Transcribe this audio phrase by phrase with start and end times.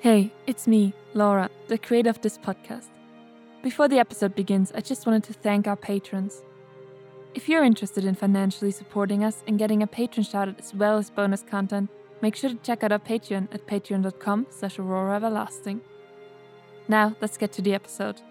[0.00, 2.88] Hey, it's me, Laura, the creator of this podcast.
[3.62, 6.40] Before the episode begins, I just wanted to thank our patrons.
[7.34, 11.10] If you're interested in financially supporting us and getting a patron shoutout as well as
[11.10, 11.90] bonus content,
[12.22, 15.82] make sure to check out our Patreon at patreon.com slash aurora everlasting.
[16.88, 18.22] Now, let's get to the episode.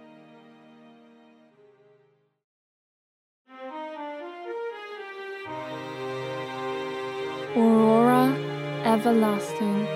[7.55, 8.35] Aurora
[8.85, 9.88] Everlasting.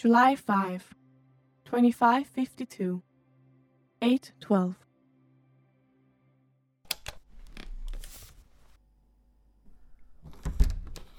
[0.00, 0.94] July 5,
[1.66, 3.02] 2552,
[4.00, 4.74] 812.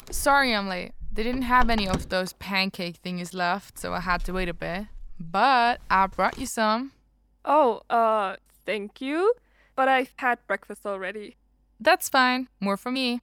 [0.10, 0.94] Sorry I'm late.
[1.14, 4.54] They didn't have any of those pancake thingies left, so I had to wait a
[4.56, 4.88] bit.
[5.20, 6.92] But I brought you some.
[7.46, 9.36] Oh, uh, thank you.
[9.76, 11.38] But I've had breakfast already.
[11.80, 12.48] That's fine.
[12.60, 13.22] More for me.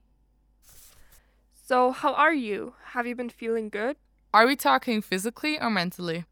[1.66, 2.74] So, how are you?
[2.92, 3.96] Have you been feeling good?
[4.38, 6.24] Are we talking physically or mentally?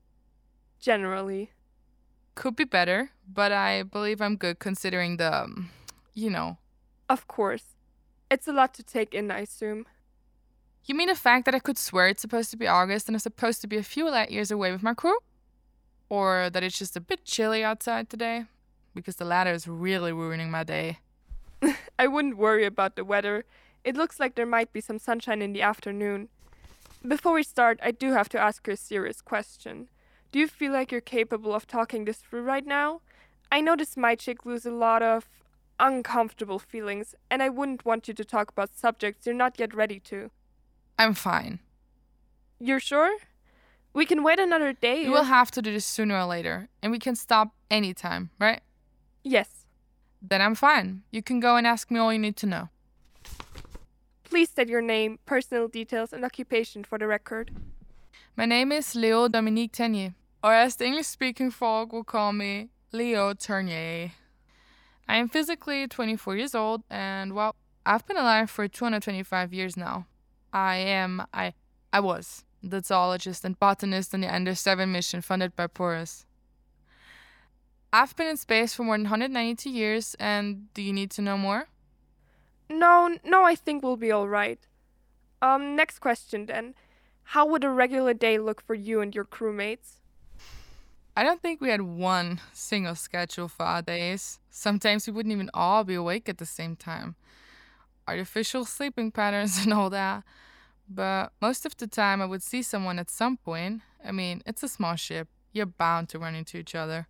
[0.79, 1.51] Generally.
[2.37, 5.71] Could be better, but I believe I'm good considering the, um,
[6.15, 6.59] you know.
[7.09, 7.75] Of course.
[8.31, 9.87] It's a lot to take in, I assume.
[10.85, 13.19] You mean the fact that I could swear it's supposed to be August and I'm
[13.19, 15.19] supposed to be a few light years away with my crew?
[16.09, 18.45] Or that it's just a bit chilly outside today?
[18.95, 21.01] Because the latter is really ruining my day.
[21.99, 23.47] I wouldn't worry about the weather.
[23.83, 26.29] It looks like there might be some sunshine in the afternoon.
[27.07, 29.89] Before we start, I do have to ask you a serious question.
[30.33, 33.01] Do you feel like you're capable of talking this through right now?
[33.51, 35.29] I this might shake loose a lot of
[35.79, 40.01] uncomfortable feelings, and I wouldn't want you to talk about subjects you're not yet ready
[40.01, 40.31] to.
[40.99, 41.61] I'm fine.
[42.59, 43.17] You're sure?
[43.93, 45.05] We can wait another day.
[45.05, 48.61] We will have to do this sooner or later, and we can stop anytime, right?
[49.23, 49.67] Yes.
[50.21, 51.03] Then I'm fine.
[51.11, 52.69] You can go and ask me all you need to know.
[54.37, 57.51] Please state your name, personal details, and occupation for the record.
[58.37, 60.13] My name is Leo Dominique Ternier,
[60.45, 64.13] or as the English speaking folk will call me, Leo Tournier.
[65.09, 70.07] I am physically 24 years old, and well, I've been alive for 225 years now.
[70.53, 71.55] I am, I,
[71.91, 76.27] I was, the zoologist and botanist on the Ender 7 mission funded by Porus.
[77.91, 81.39] I've been in space for more than 192 years, and do you need to know
[81.39, 81.69] more?
[82.69, 84.59] No, no, I think we'll be all right.
[85.41, 86.75] Um, next question then.
[87.31, 90.01] How would a regular day look for you and your crewmates?
[91.17, 94.39] I don't think we had one single schedule for our days.
[94.51, 97.17] Sometimes we wouldn't even all be awake at the same time.
[98.07, 100.25] Artificial sleeping patterns and all that.
[100.89, 103.83] But most of the time, I would see someone at some point.
[104.05, 105.29] I mean, it's a small ship.
[105.53, 107.09] You're bound to run into each other.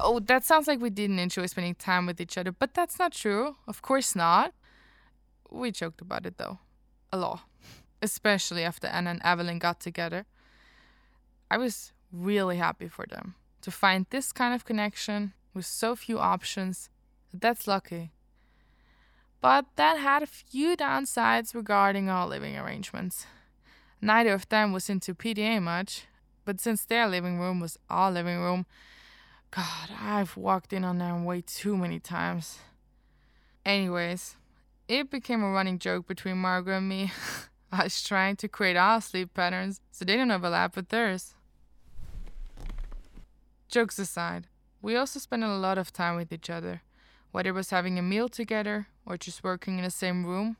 [0.00, 3.12] Oh, that sounds like we didn't enjoy spending time with each other, but that's not
[3.12, 3.56] true.
[3.66, 4.52] Of course not.
[5.50, 6.58] We joked about it though.
[7.12, 7.40] A lot.
[8.02, 10.26] Especially after Anna and Evelyn got together.
[11.50, 13.36] I was really happy for them.
[13.62, 16.90] To find this kind of connection with so few options,
[17.32, 18.10] that's lucky.
[19.40, 23.26] But that had a few downsides regarding our living arrangements.
[24.00, 26.06] Neither of them was into PDA much,
[26.44, 28.66] but since their living room was our living room,
[29.54, 32.58] God, I've walked in on them way too many times.
[33.64, 34.34] Anyways,
[34.88, 37.12] it became a running joke between Margaret and me.
[37.72, 41.34] I was trying to create our sleep patterns so they don't overlap with theirs.
[43.68, 44.48] Jokes aside,
[44.82, 46.82] we also spent a lot of time with each other,
[47.30, 50.56] whether it was having a meal together or just working in the same room.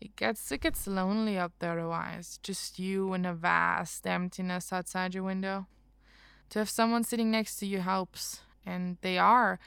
[0.00, 5.12] It gets it gets lonely up there otherwise, just you and a vast emptiness outside
[5.12, 5.66] your window.
[6.50, 9.58] To have someone sitting next to you helps, and they are,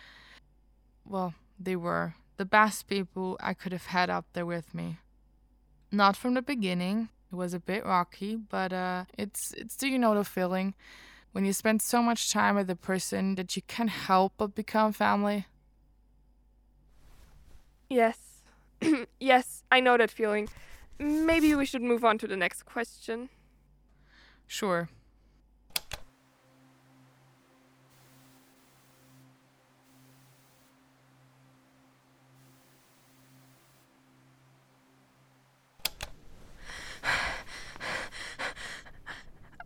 [1.05, 4.97] well, they were the best people I could have had up there with me.
[5.91, 7.09] Not from the beginning.
[7.31, 10.73] It was a bit rocky, but uh, it's it's do you know the feeling
[11.31, 14.93] when you spend so much time with a person that you can't help but become
[14.93, 15.45] family.
[17.89, 18.43] Yes.
[19.19, 20.49] yes, I know that feeling.
[20.97, 23.29] Maybe we should move on to the next question.
[24.47, 24.89] Sure.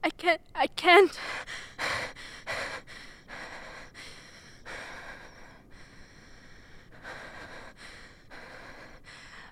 [0.04, 0.42] I can't.
[0.54, 1.18] I can't.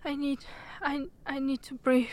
[0.04, 0.40] I need.
[0.82, 1.06] I.
[1.26, 2.10] I need to breathe.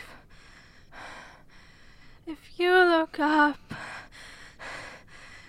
[2.25, 3.73] If you look up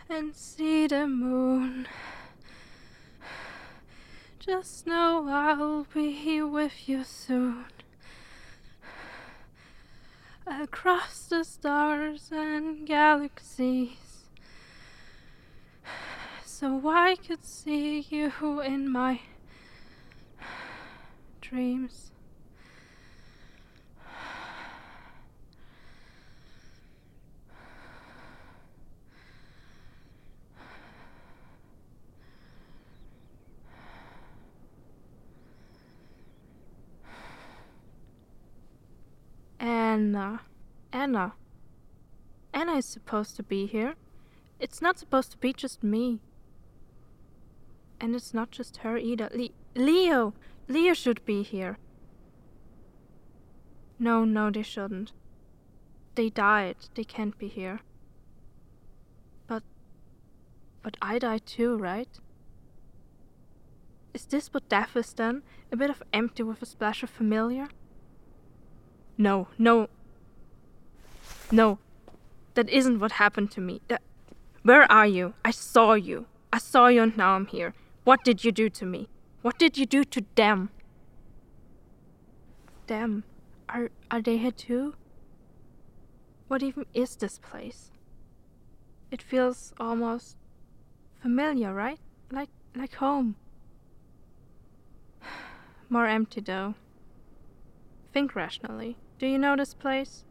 [0.09, 1.87] and see the moon.
[4.41, 7.67] Just know I'll be here with you soon.
[10.61, 14.29] Across the stars and galaxies.
[16.45, 19.23] So I could see you in my
[21.41, 22.11] dreams.
[39.59, 40.43] Anna.
[41.01, 41.33] Anna.
[42.53, 43.95] Anna is supposed to be here.
[44.59, 46.21] It's not supposed to be just me.
[47.99, 49.31] And it's not just her either.
[49.33, 50.35] Le- Leo!
[50.69, 51.79] Leo should be here.
[53.99, 55.13] No, no, they shouldn't.
[56.17, 56.77] They died.
[56.95, 57.81] They can't be here.
[59.47, 59.63] But.
[60.83, 62.11] But I died too, right?
[64.13, 65.45] Is this what death is then?
[65.73, 67.69] A bit of empty with a splash of familiar?
[69.17, 69.89] No, no.
[71.51, 71.79] No.
[72.55, 73.81] That isn't what happened to me.
[73.89, 74.03] That...
[74.63, 75.35] Where are you?
[75.45, 76.27] I saw you.
[76.53, 77.75] I saw you and now I'm here.
[78.05, 79.09] What did you do to me?
[79.43, 80.71] What did you do to them?
[82.87, 83.25] Them?
[83.69, 84.95] Are are they here too?
[86.49, 87.93] What even is this place?
[89.11, 90.37] It feels almost
[91.23, 92.01] familiar, right?
[92.31, 93.37] Like like home.
[95.89, 96.75] More empty though.
[98.13, 98.97] Think rationally.
[99.19, 100.25] Do you know this place?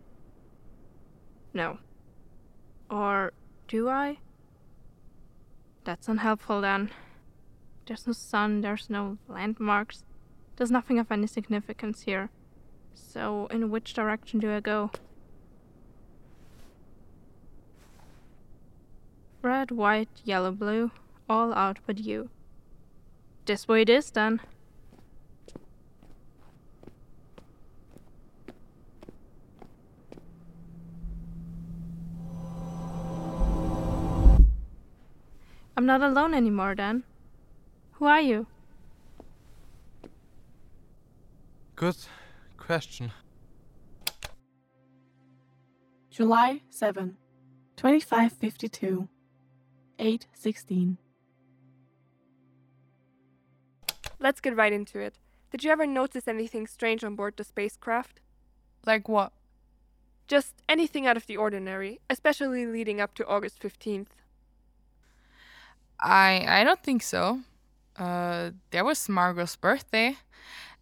[1.53, 1.77] No.
[2.89, 3.33] Or
[3.67, 4.17] do I?
[5.83, 6.91] That's unhelpful then.
[7.85, 10.03] There's no sun, there's no landmarks,
[10.55, 12.29] there's nothing of any significance here.
[12.93, 14.91] So, in which direction do I go?
[19.41, 20.91] Red, white, yellow, blue,
[21.29, 22.29] all out but you.
[23.45, 24.41] This way it is then.
[35.79, 37.03] I'm not alone anymore then.
[37.93, 38.47] Who are you?
[41.77, 41.95] Good
[42.57, 43.13] question.
[46.09, 47.15] July 7,
[47.77, 49.07] 2552,
[49.97, 50.97] 816.
[54.19, 55.17] Let's get right into it.
[55.49, 58.19] Did you ever notice anything strange on board the spacecraft?
[58.85, 59.31] Like what?
[60.27, 64.07] Just anything out of the ordinary, especially leading up to August 15th.
[65.99, 67.41] I I don't think so.
[67.97, 70.17] Uh, there was Margot's birthday.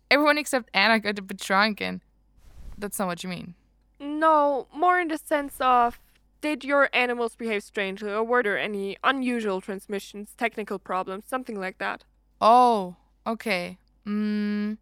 [0.09, 2.01] Everyone except Anna got a bit drunk, and
[2.77, 3.55] that's not what you mean.
[3.99, 5.99] No, more in the sense of
[6.41, 11.79] did your animals behave strangely, or were there any unusual transmissions, technical problems, something like
[11.79, 12.03] that?
[12.39, 13.79] Oh, okay.
[14.05, 14.77] Mm,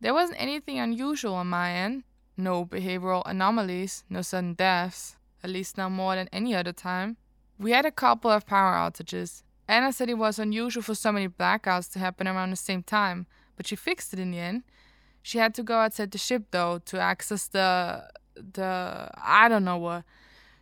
[0.00, 2.04] there wasn't anything unusual on my end.
[2.36, 7.16] No behavioral anomalies, no sudden deaths, at least not more than any other time.
[7.58, 9.42] We had a couple of power outages.
[9.66, 13.26] Anna said it was unusual for so many blackouts to happen around the same time,
[13.56, 14.62] but she fixed it in the end.
[15.22, 19.78] She had to go outside the ship though to access the the I don't know
[19.78, 20.04] what.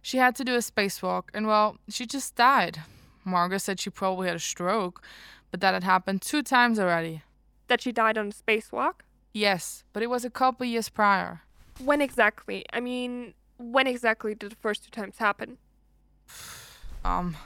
[0.03, 2.81] She had to do a spacewalk and well, she just died.
[3.25, 5.03] Margot said she probably had a stroke,
[5.51, 7.23] but that had happened two times already.
[7.69, 9.03] That she died on a spacewalk?
[9.33, 11.43] Yes, but it was a couple years prior.
[11.83, 12.65] When exactly?
[12.73, 15.59] I mean, when exactly did the first two times happen?
[17.05, 17.37] Um,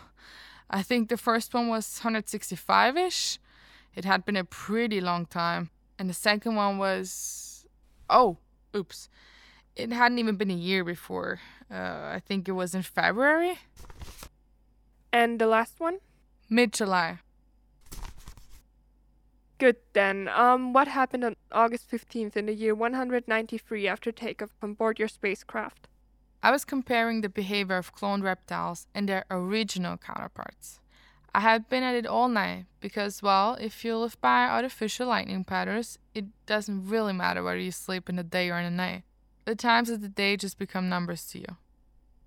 [0.69, 3.39] I think the first one was 165 ish.
[3.95, 5.71] It had been a pretty long time.
[5.99, 7.67] And the second one was.
[8.11, 8.39] Oh,
[8.75, 9.09] oops.
[9.75, 11.41] It hadn't even been a year before.
[11.71, 13.59] Uh, I think it was in February?
[15.13, 15.99] And the last one?
[16.49, 17.19] Mid July.
[19.59, 20.29] Good then.
[20.29, 25.09] Um, what happened on August 15th in the year 193 after takeoff on board your
[25.09, 25.89] spacecraft?
[26.47, 30.79] I was comparing the behavior of cloned reptiles and their original counterparts.
[31.35, 35.43] I had been at it all night because, well, if you live by artificial lightning
[35.43, 39.03] patterns, it doesn't really matter whether you sleep in the day or in the night.
[39.45, 41.57] The times of the day just become numbers to you.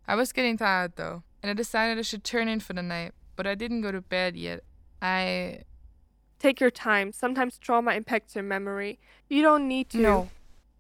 [0.06, 3.14] I was getting tired though, and I decided I should turn in for the night,
[3.38, 4.66] but I didn't go to bed yet.
[5.02, 5.62] I.
[6.40, 7.14] Take your time.
[7.14, 9.00] Sometimes trauma impacts your memory.
[9.30, 9.98] You don't need to.
[9.98, 10.30] No.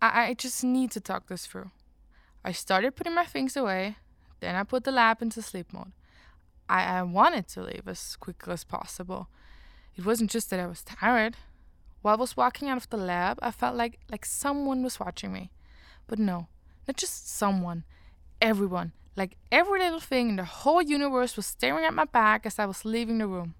[0.01, 1.71] I, I just need to talk this through.
[2.43, 3.97] I started putting my things away,
[4.39, 5.91] then I put the lab into sleep mode.
[6.69, 9.27] I, I wanted to leave as quickly as possible.
[9.95, 11.35] It wasn't just that I was tired.
[12.01, 15.33] While I was walking out of the lab, I felt like like someone was watching
[15.33, 15.51] me.
[16.07, 16.47] But no,
[16.87, 17.83] not just someone.
[18.41, 22.57] Everyone, Like every little thing in the whole universe was staring at my back as
[22.57, 23.55] I was leaving the room.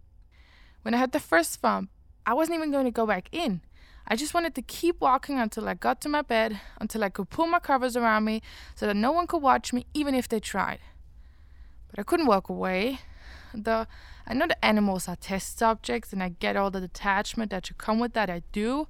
[0.84, 1.90] When I had the first thump,
[2.26, 3.60] I wasn't even going to go back in.
[4.12, 7.30] I just wanted to keep walking until I got to my bed, until I could
[7.30, 8.42] pull my covers around me
[8.74, 10.80] so that no one could watch me, even if they tried.
[11.92, 13.00] But I couldn't walk away.
[13.54, 13.86] Though
[14.26, 17.78] I know the animals are test subjects and I get all the detachment that should
[17.78, 18.88] come with that, I do.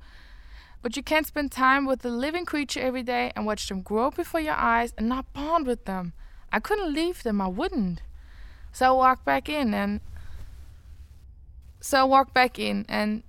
[0.81, 4.11] But you can't spend time with a living creature every day and watch them grow
[4.11, 6.13] before your eyes and not bond with them.
[6.51, 8.01] I couldn't leave them, I wouldn't.
[8.71, 9.99] So I walked back in and.
[11.81, 13.23] So I walked back in and.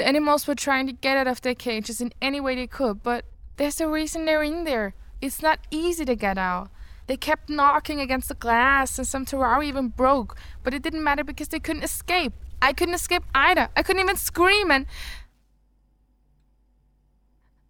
[0.00, 3.02] The animals were trying to get out of their cages in any way they could,
[3.02, 3.26] but
[3.58, 4.94] there's a reason they're in there.
[5.20, 6.70] It's not easy to get out.
[7.06, 11.22] They kept knocking against the glass, and some terrarium even broke, but it didn't matter
[11.22, 12.32] because they couldn't escape.
[12.62, 13.68] I couldn't escape either.
[13.76, 14.86] I couldn't even scream, and.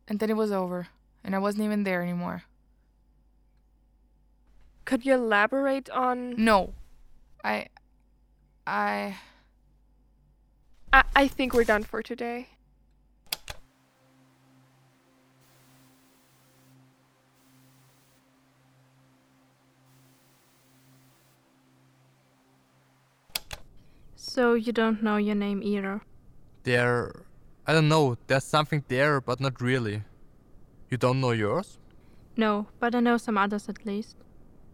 [0.06, 0.86] And then it was over,
[1.24, 2.44] and I wasn't even there anymore.
[4.84, 6.36] Could you elaborate on.
[6.36, 6.74] No.
[7.42, 7.66] I.
[8.68, 9.16] I.
[10.92, 12.48] I, I think we're done for today.
[24.16, 26.02] So you don't know your name either.
[26.62, 27.24] There.
[27.66, 30.02] I don't know, there's something there, but not really.
[30.88, 31.78] You don't know yours?
[32.36, 34.16] No, but I know some others at least.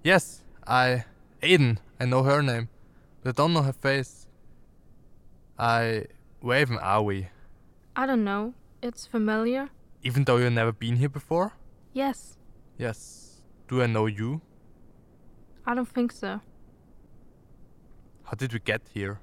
[0.02, 1.04] Yes, I.
[1.42, 2.68] Aiden, I know her name,
[3.22, 4.25] but I don't know her face.
[5.58, 6.04] I.
[6.40, 7.28] Where even are we?
[7.96, 8.54] I don't know.
[8.82, 9.70] It's familiar.
[10.02, 11.54] Even though you've never been here before?
[11.92, 12.36] Yes.
[12.78, 13.42] Yes.
[13.68, 14.40] Do I know you?
[15.66, 16.40] I don't think so.
[18.24, 19.18] How did we get here?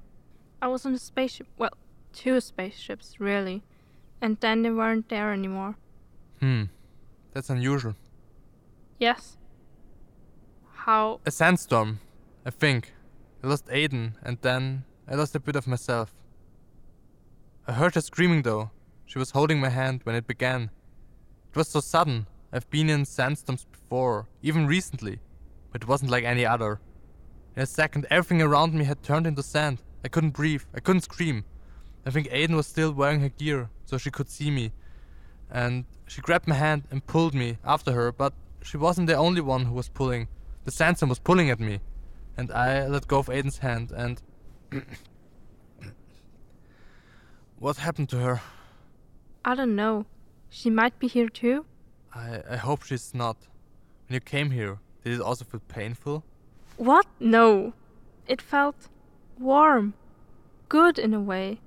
[0.61, 1.47] I was on a spaceship.
[1.57, 1.71] Well,
[2.13, 3.63] two spaceships, really.
[4.21, 5.75] And then they weren't there anymore.
[6.39, 6.63] Hmm.
[7.33, 7.95] That's unusual.
[8.99, 9.37] Yes.
[10.73, 11.19] How?
[11.25, 11.99] A sandstorm,
[12.45, 12.93] I think.
[13.43, 16.13] I lost Aiden, and then I lost a bit of myself.
[17.65, 18.71] I heard her screaming though.
[19.05, 20.69] She was holding my hand when it began.
[21.51, 22.27] It was so sudden.
[22.51, 25.19] I've been in sandstorms before, even recently,
[25.71, 26.81] but it wasn't like any other.
[27.55, 29.81] In a second, everything around me had turned into sand.
[30.03, 30.63] I couldn't breathe.
[30.75, 31.45] I couldn't scream.
[32.05, 34.73] I think Aiden was still wearing her gear, so she could see me.
[35.49, 39.41] And she grabbed my hand and pulled me after her, but she wasn't the only
[39.41, 40.27] one who was pulling.
[40.65, 41.79] The sandstorm was pulling at me.
[42.35, 44.21] And I let go of Aiden's hand and.
[47.63, 48.41] What happened to her?
[49.45, 50.05] I don't know.
[50.49, 51.65] She might be here too.
[52.13, 53.37] I, I hope she's not.
[54.07, 56.25] When you came here, did it also feel painful?
[56.75, 57.05] What?
[57.21, 57.73] No.
[58.27, 58.89] It felt
[59.39, 59.93] warm.
[60.67, 61.61] Good in a way.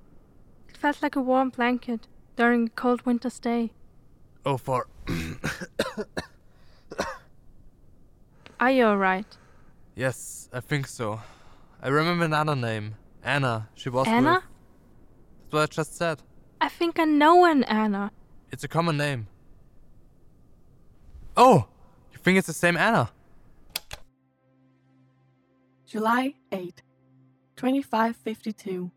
[0.69, 3.73] It felt like a warm blanket during a cold winter's day.
[4.45, 4.89] Oh, for.
[8.61, 9.39] Are you alright?
[9.95, 11.23] yes, I think so.
[11.83, 12.97] I remember another name.
[13.25, 13.71] Anna.
[13.75, 14.35] She was Anna?
[14.35, 14.56] with.
[15.57, 16.23] That's what I just said.
[16.61, 18.13] I think I know an Anna.
[18.53, 19.27] It's a common name.
[21.35, 21.67] Oh!
[22.13, 23.09] You think it's the same Anna?
[25.87, 26.83] July 8,
[27.57, 28.91] 2552,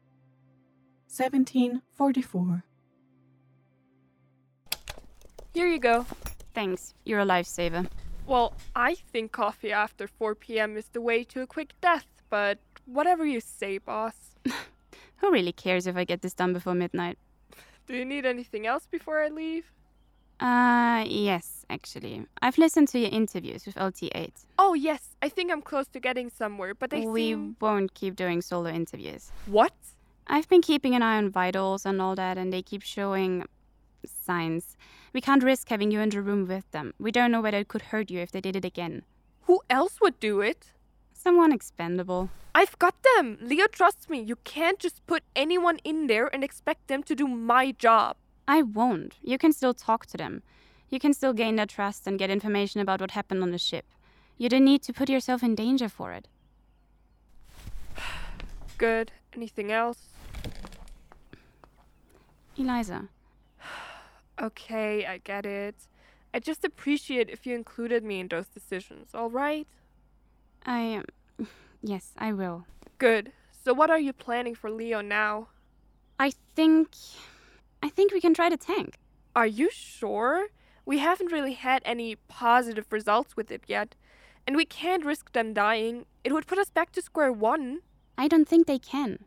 [1.07, 2.63] 1744.
[5.53, 6.05] Here you go.
[6.53, 7.87] Thanks, you're a lifesaver.
[8.27, 10.75] Well, I think coffee after 4 p.m.
[10.75, 14.35] is the way to a quick death, but whatever you say, boss.
[15.21, 17.17] Who really cares if I get this done before midnight?
[17.87, 19.71] Do you need anything else before I leave?
[20.39, 22.25] Uh, yes, actually.
[22.41, 24.31] I've listened to your interviews with LT8.
[24.57, 27.57] Oh, yes, I think I'm close to getting somewhere, but they we seem.
[27.59, 29.31] won't keep doing solo interviews.
[29.47, 29.73] What?
[30.27, 33.45] I've been keeping an eye on vitals and all that, and they keep showing
[34.05, 34.77] signs.
[35.11, 36.93] We can't risk having you in the room with them.
[36.99, 39.03] We don't know whether it could hurt you if they did it again.
[39.41, 40.71] Who else would do it?
[41.21, 42.29] Someone expendable.
[42.55, 43.37] I've got them.
[43.41, 44.21] Leo trusts me.
[44.21, 48.15] You can't just put anyone in there and expect them to do my job.
[48.47, 49.15] I won't.
[49.21, 50.43] You can still talk to them.
[50.89, 53.85] You can still gain their trust and get information about what happened on the ship.
[54.37, 56.29] You don't need to put yourself in danger for it.
[58.77, 59.11] Good.
[59.33, 59.99] Anything else?
[62.57, 63.09] Eliza,
[64.41, 65.75] Okay, I get it.
[66.33, 69.67] I just appreciate if you included me in those decisions, alright?
[70.69, 70.95] I.
[70.95, 71.47] um,
[71.81, 72.65] Yes, I will.
[72.97, 73.31] Good.
[73.63, 75.47] So, what are you planning for Leo now?
[76.19, 76.89] I think.
[77.81, 78.99] I think we can try the tank.
[79.35, 80.47] Are you sure?
[80.85, 83.95] We haven't really had any positive results with it yet,
[84.45, 86.05] and we can't risk them dying.
[86.23, 87.79] It would put us back to square one.
[88.17, 89.19] I don't think they can.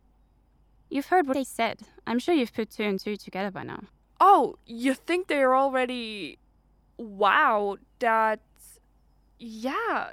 [0.90, 1.80] You've heard what they said.
[2.06, 3.84] I'm sure you've put two and two together by now.
[4.20, 6.38] Oh, you think they're already.
[6.98, 8.40] Wow, that.
[9.38, 10.10] Yeah,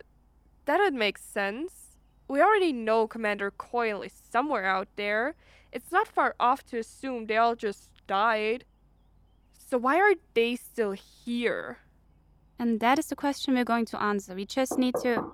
[0.70, 1.98] that would make sense.
[2.28, 5.34] We already know Commander Coyle is somewhere out there.
[5.72, 8.66] It's not far off to assume they all just died.
[9.58, 11.80] So why are they still here?
[12.60, 14.36] And that is the question we're going to answer.
[14.36, 15.32] We just need to.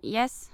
[0.00, 0.48] Yes?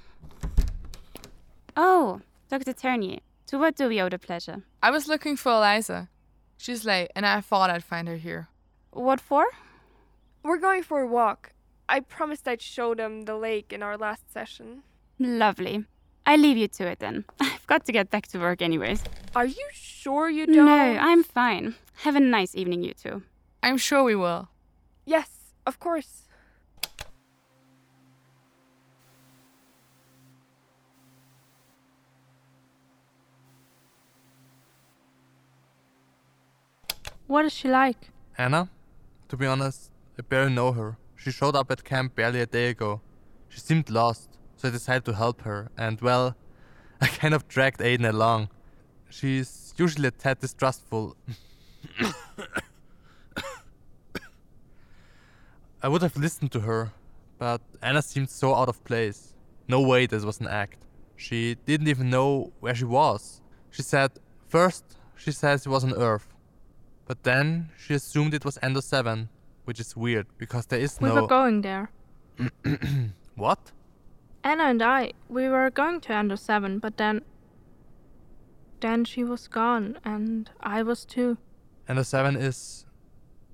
[1.76, 2.72] Oh, Dr.
[2.72, 3.20] Ternier.
[3.48, 4.62] To what do we owe the pleasure?
[4.82, 6.08] I was looking for Eliza.
[6.56, 8.48] She's late, and I thought I'd find her here.
[8.90, 9.48] What for?
[10.42, 11.52] We're going for a walk.
[11.88, 14.82] I promised I'd show them the lake in our last session.
[15.18, 15.86] Lovely.
[16.26, 17.24] I leave you to it then.
[17.40, 19.02] I've got to get back to work anyways.
[19.34, 20.66] Are you sure you don't?
[20.66, 21.74] No, I'm fine.
[22.02, 23.22] Have a nice evening, you two.
[23.62, 24.48] I'm sure we will.
[25.06, 25.30] Yes,
[25.66, 26.24] of course.
[37.26, 38.10] What is she like?
[38.36, 38.68] Anna?
[39.28, 40.96] To be honest, I barely know her.
[41.18, 43.00] She showed up at camp barely a day ago.
[43.48, 46.36] She seemed lost, so I decided to help her, and well,
[47.00, 48.48] I kind of dragged Aiden along.
[49.10, 51.16] She's usually a tad distrustful.
[55.82, 56.92] I would have listened to her,
[57.38, 59.34] but Anna seemed so out of place.
[59.66, 60.78] No way this was an act.
[61.16, 63.40] She didn't even know where she was.
[63.70, 64.12] She said,
[64.46, 64.84] first,
[65.16, 66.28] she says it was on Earth.
[67.06, 69.28] But then she assumed it was Ender 7,
[69.68, 71.14] which is weird because there is We no.
[71.20, 71.90] were going there.
[73.36, 73.70] what?
[74.42, 77.20] Anna and I, we were going to Ender 7, but then.
[78.80, 81.36] Then she was gone, and I was too.
[81.86, 82.86] Ender 7 is.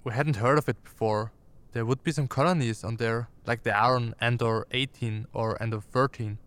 [0.04, 1.32] We hadn't heard of it before.
[1.72, 5.80] There would be some colonies on there, like there are on Ender 18 or Ender
[5.80, 6.38] 13.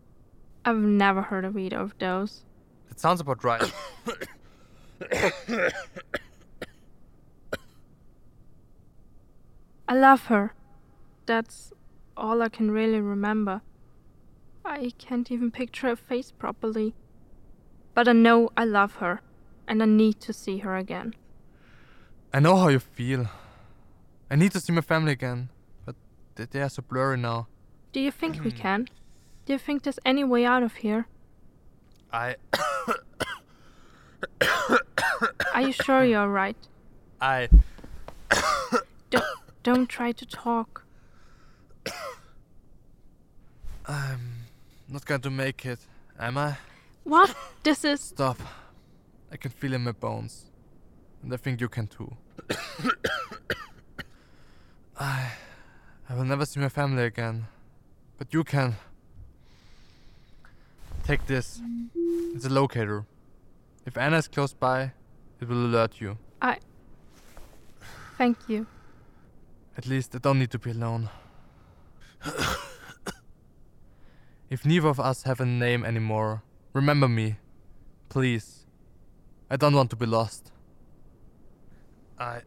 [0.64, 2.44] I've never heard of either of those.
[2.88, 3.70] That sounds about right.
[9.88, 10.52] I love her.
[11.24, 11.72] That's
[12.14, 13.62] all I can really remember.
[14.64, 16.94] I can't even picture her face properly.
[17.94, 19.22] But I know I love her,
[19.66, 21.14] and I need to see her again.
[22.34, 23.28] I know how you feel.
[24.30, 25.48] I need to see my family again,
[25.86, 25.96] but
[26.34, 27.46] they, are so blurry now.
[27.92, 28.58] Do you think we hmm.
[28.58, 28.88] can?
[29.46, 31.06] Do you think there's any way out of here?
[32.12, 32.36] I.
[35.54, 36.56] Are you sure you're right?
[37.22, 37.48] I.
[39.68, 40.86] Don't, try to talk.
[43.86, 44.46] I'm
[44.88, 45.78] not going to make it,
[46.18, 46.56] am I?
[47.04, 47.34] What?
[47.62, 48.00] This is.
[48.00, 48.40] Stop.
[49.30, 50.46] I can feel it in my bones.
[51.22, 52.16] And I think you can too.
[54.98, 55.32] I.
[56.08, 57.46] I will never see my family again.
[58.16, 58.74] But you can.
[61.04, 61.60] Take this.
[62.34, 63.04] It's a locator.
[63.84, 64.92] If Anna is close by,
[65.42, 66.16] it will alert you.
[66.40, 66.56] I.
[68.16, 68.66] Thank you.
[69.78, 71.08] At least I don't need to be alone.
[74.50, 77.36] if neither of us have a name anymore, remember me.
[78.08, 78.66] Please.
[79.48, 80.50] I don't want to be lost.
[82.18, 82.40] I.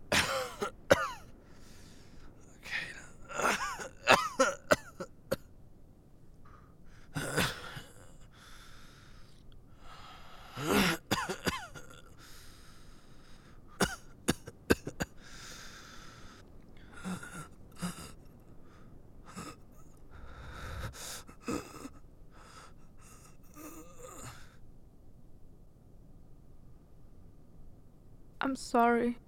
[28.43, 29.19] I'm sorry.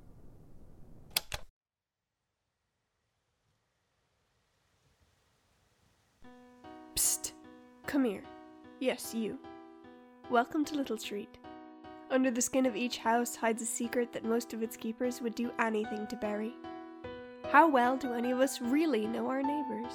[6.95, 7.34] Psst.
[7.86, 8.23] Come here.
[8.80, 9.38] Yes, you.
[10.32, 11.38] Welcome to Little Street.
[12.10, 15.36] Under the skin of each house hides a secret that most of its keepers would
[15.36, 16.56] do anything to bury.
[17.52, 19.93] How well do any of us really know our neighbours?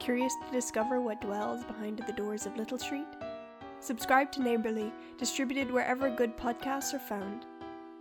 [0.00, 3.06] Curious to discover what dwells behind the doors of Little Street?
[3.78, 7.46] Subscribe to Neighbourly, distributed wherever good podcasts are found.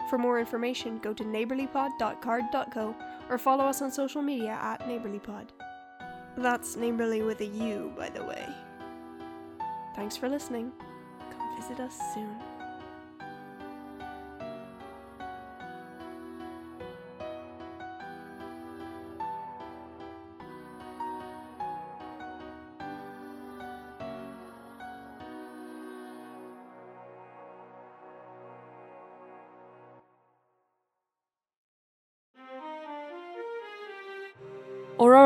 [0.10, 2.96] For more information, go to neighbourlypod.carrd.co
[3.30, 5.50] or follow us on social media at neighbourlypod.
[6.36, 8.48] That's neighbourly with a U, by the way.
[9.96, 10.72] Thanks for listening.
[11.32, 12.49] Come visit us soon.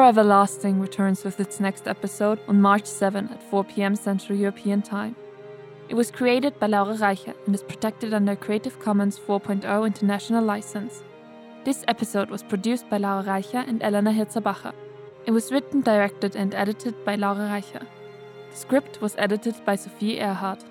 [0.10, 5.16] Everlasting returns with its next episode on March 7 at 4 pm Central European Time.
[5.88, 11.04] It was created by Laura Reicher and is protected under Creative Commons 4.0 International License.
[11.64, 14.74] This episode was produced by Laura Reicher and Elena Hirzabacher.
[15.26, 17.86] It was written, directed, and edited by Laura Reicher.
[18.52, 20.64] The script was edited by Sophie Erhardt.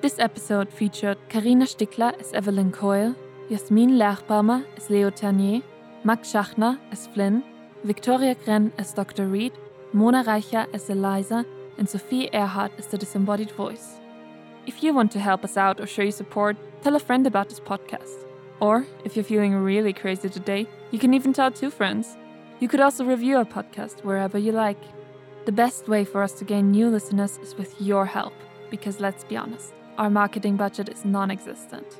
[0.00, 3.14] This episode featured Karina Stickler as Evelyn Coyle,
[3.50, 5.62] Jasmin Lerchbaumer as Leo Ternier,
[6.04, 7.42] Max Schachner as Flynn,
[7.84, 9.26] Victoria Gren as Dr.
[9.26, 9.52] Reed,
[9.92, 11.44] Mona Reicher as Eliza,
[11.78, 13.98] and Sophie Erhardt as the disembodied voice.
[14.66, 17.48] If you want to help us out or show your support, tell a friend about
[17.48, 18.24] this podcast.
[18.60, 22.16] Or, if you're feeling really crazy today, you can even tell two friends.
[22.60, 24.80] You could also review our podcast wherever you like.
[25.46, 28.34] The best way for us to gain new listeners is with your help,
[28.70, 31.98] because let's be honest, our marketing budget is non existent.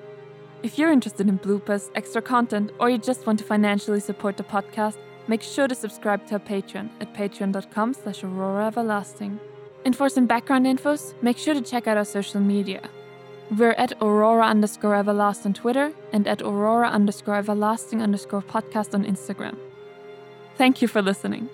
[0.63, 4.45] If you're interested in bloopers, extra content, or you just want to financially support the
[4.45, 9.39] podcast, make sure to subscribe to our Patreon at patreon.com slash aurora everlasting.
[9.85, 12.89] And for some background infos, make sure to check out our social media.
[13.51, 19.05] We're at aurora underscore everlast on Twitter and at aurora underscore everlasting underscore podcast on
[19.05, 19.59] Instagram.
[20.57, 21.51] Thank you for listening.